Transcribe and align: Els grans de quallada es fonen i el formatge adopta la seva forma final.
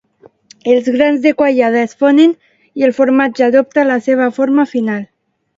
Els 0.75 0.87
grans 0.95 1.19
de 1.25 1.33
quallada 1.41 1.83
es 1.89 1.93
fonen 1.99 2.33
i 2.81 2.87
el 2.89 2.97
formatge 3.01 3.47
adopta 3.49 3.87
la 3.93 4.03
seva 4.07 4.33
forma 4.39 4.71
final. 4.77 5.09